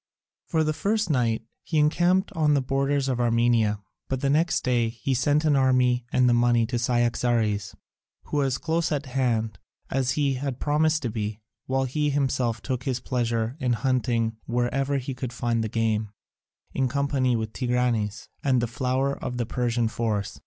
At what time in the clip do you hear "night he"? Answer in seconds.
1.11-1.77